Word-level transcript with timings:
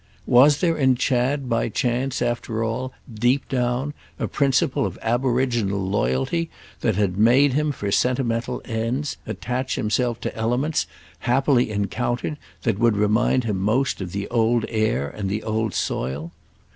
Was 0.25 0.61
there 0.61 0.75
in 0.77 0.95
Chad, 0.95 1.47
by 1.47 1.69
chance, 1.69 2.23
after 2.23 2.63
all, 2.63 2.91
deep 3.13 3.47
down, 3.47 3.93
a 4.17 4.27
principle 4.27 4.83
of 4.83 4.97
aboriginal 5.03 5.79
loyalty 5.79 6.49
that 6.79 6.95
had 6.95 7.19
made 7.19 7.53
him, 7.53 7.71
for 7.71 7.91
sentimental 7.91 8.63
ends, 8.65 9.17
attach 9.27 9.75
himself 9.75 10.19
to 10.21 10.35
elements, 10.35 10.87
happily 11.19 11.69
encountered, 11.69 12.37
that 12.63 12.79
would 12.79 12.97
remind 12.97 13.43
him 13.43 13.59
most 13.59 14.01
of 14.01 14.11
the 14.11 14.27
old 14.29 14.65
air 14.69 15.07
and 15.07 15.29
the 15.29 15.43
old 15.43 15.75
soil? 15.75 16.31